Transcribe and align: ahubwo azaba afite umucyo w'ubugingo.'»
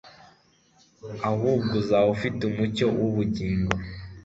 ahubwo 1.29 1.71
azaba 1.81 2.07
afite 2.15 2.41
umucyo 2.49 2.85
w'ubugingo.'» 2.99 3.77